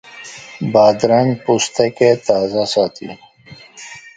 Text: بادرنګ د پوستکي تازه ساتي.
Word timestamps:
بادرنګ 0.73 1.29
د 1.37 1.39
پوستکي 1.43 2.09
تازه 2.27 2.63
ساتي. 2.73 3.09